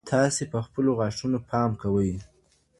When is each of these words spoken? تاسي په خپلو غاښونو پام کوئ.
تاسي 0.09 0.43
په 0.51 0.59
خپلو 0.65 0.89
غاښونو 0.99 1.39
پام 1.49 1.71
کوئ. 1.81 2.13